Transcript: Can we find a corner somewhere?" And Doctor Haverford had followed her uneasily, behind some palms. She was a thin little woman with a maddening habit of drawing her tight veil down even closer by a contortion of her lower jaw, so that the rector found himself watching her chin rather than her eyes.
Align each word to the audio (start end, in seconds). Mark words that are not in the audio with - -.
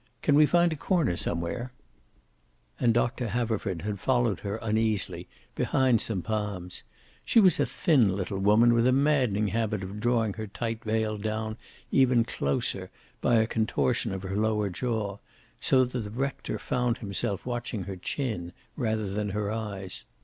Can 0.23 0.33
we 0.33 0.47
find 0.47 0.73
a 0.73 0.75
corner 0.75 1.15
somewhere?" 1.15 1.71
And 2.79 2.91
Doctor 2.91 3.27
Haverford 3.27 3.83
had 3.83 3.99
followed 3.99 4.39
her 4.39 4.55
uneasily, 4.55 5.27
behind 5.53 6.01
some 6.01 6.23
palms. 6.23 6.81
She 7.23 7.39
was 7.39 7.59
a 7.59 7.67
thin 7.67 8.15
little 8.15 8.39
woman 8.39 8.73
with 8.73 8.87
a 8.87 8.91
maddening 8.91 9.49
habit 9.49 9.83
of 9.83 9.99
drawing 9.99 10.33
her 10.33 10.47
tight 10.47 10.83
veil 10.83 11.19
down 11.19 11.55
even 11.91 12.23
closer 12.23 12.89
by 13.21 13.35
a 13.35 13.45
contortion 13.45 14.11
of 14.11 14.23
her 14.23 14.35
lower 14.35 14.71
jaw, 14.71 15.19
so 15.59 15.85
that 15.85 15.99
the 15.99 16.09
rector 16.09 16.57
found 16.57 16.97
himself 16.97 17.45
watching 17.45 17.83
her 17.83 17.95
chin 17.95 18.53
rather 18.75 19.07
than 19.07 19.29
her 19.29 19.51
eyes. 19.53 20.05